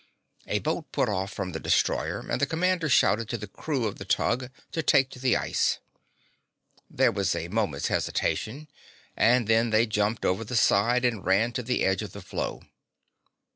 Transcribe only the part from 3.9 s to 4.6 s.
the tug